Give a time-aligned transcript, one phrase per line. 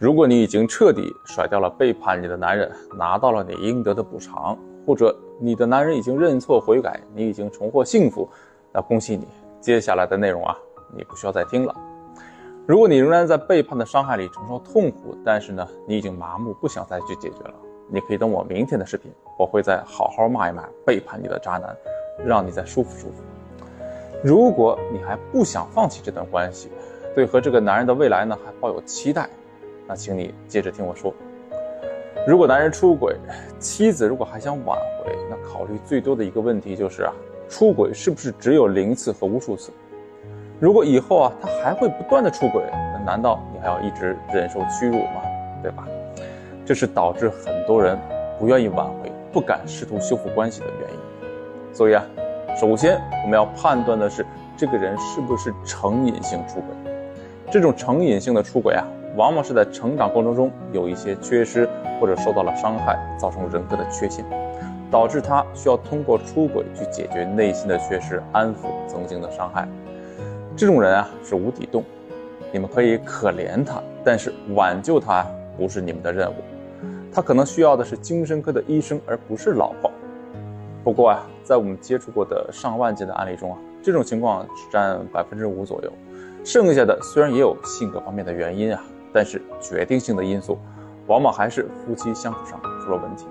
[0.00, 8.26] 如果你已经彻底甩掉了背叛你的男人，拿到了你应得的补偿，或者你的男人已经认错悔改，你已经重获幸福，
[8.72, 9.28] 那恭喜你，
[9.60, 10.56] 接下来的内容啊，
[10.96, 11.76] 你不需要再听了。
[12.64, 17.52] 如果你仍然在背叛的伤害里承受痛苦，但是呢，你已经麻木，不想再去解决了，
[17.86, 21.76] 你可以等我明天的视频，我会再好好骂一骂背叛你的渣男，
[22.24, 23.22] 让你再舒服舒服。
[24.24, 26.70] 如果你还不想放弃这段关系，
[27.14, 29.28] 对和这个男人的未来呢还抱有期待。
[29.90, 31.12] 那请你接着听我说，
[32.24, 33.16] 如果男人出轨，
[33.58, 37.12] 妻子如果还想挽回，那考虑最多的一个问题就是啊，
[37.48, 39.72] 出轨是不是只有零次和无数次？
[40.60, 45.22] 如果以后啊他还会不断的出轨，那难道你还要一直忍受屈辱吗？
[45.60, 45.84] 对吧？
[46.64, 47.98] 这是导致很多人
[48.38, 51.74] 不愿意挽回、不敢试图修复关系的原因。
[51.74, 52.06] 所以啊，
[52.56, 54.24] 首先我们要判断的是
[54.56, 56.92] 这个人是不是成瘾性出轨。
[57.50, 58.86] 这种成瘾性的出轨啊。
[59.16, 61.68] 往往是在成长过程中有一些缺失，
[62.00, 64.24] 或者受到了伤害，造成人格的缺陷，
[64.90, 69.68] 导致他需要通过出轨去解决内心的缺失，安抚曾经的伤害。
[70.56, 71.82] 这种人啊是无底洞，
[72.52, 76.34] 你们可以可怜他，但是挽救他不是你们的任务。
[77.12, 79.90] 他可能需要的是精神科的医生，而不是老婆。
[80.84, 85.92] 不过啊，在我们接触过的上万件的案例中啊，这种情况只占百分之五左右，
[86.44, 88.80] 剩下的虽然也有性格方面的原因啊。
[89.12, 90.58] 但是决定性的因素，
[91.06, 93.26] 往往还是夫妻相处上出了问题。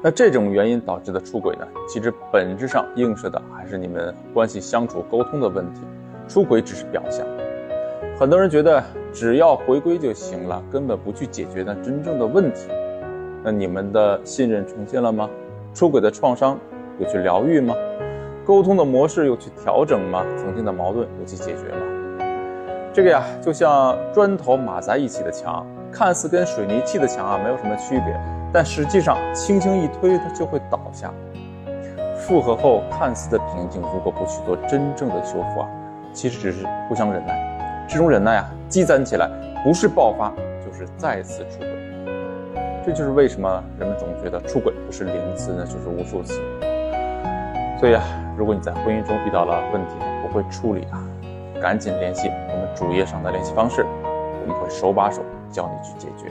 [0.00, 1.66] 那这种原因导致的出轨呢？
[1.88, 5.80] 其实本质上映射的还是你们关系相处沟通的问题。
[6.28, 7.26] 出轨只是表象，
[8.16, 8.80] 很多人觉得
[9.12, 12.68] 只要回归就行了，根本不去解决那真正的问题。
[13.42, 15.28] 那你们的信任重建了吗？
[15.74, 16.58] 出轨的创伤
[16.98, 17.74] 有去疗愈吗？
[18.44, 20.24] 沟通的模式有去调整吗？
[20.36, 21.97] 曾经的矛盾有去解决吗？
[22.98, 28.20] 这个呀，就像砖头码在一起的墙，看似跟水泥砌的墙啊没有什么区别，
[28.52, 31.08] 但实际上轻轻一推，它就会倒下。
[32.16, 35.68] 复合后看似的平静，如果不去做真正的修复啊，
[36.12, 37.86] 其实只是互相忍耐。
[37.88, 39.30] 这种忍耐啊，积攒起来，
[39.62, 40.32] 不是爆发，
[40.66, 41.68] 就是再次出轨。
[42.84, 46.40] 这就是为什么人们总觉得出轨不是零次，那就是无数次。
[47.78, 48.02] 所以啊，
[48.36, 50.98] 如果你在婚姻中遇到了问题，不会处理啊。
[51.60, 52.28] 赶紧联系
[52.78, 56.30] 主页上的联系方式，我们会手把手教你去解决。